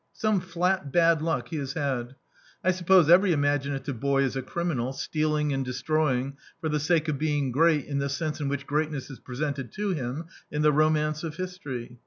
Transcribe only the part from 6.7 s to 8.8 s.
sake of being great in the sense in which